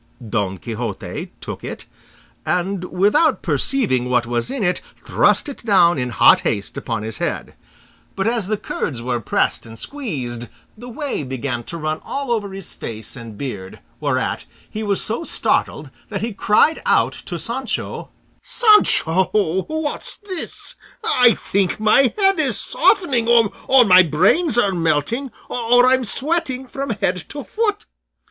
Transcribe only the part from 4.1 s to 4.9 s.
was in it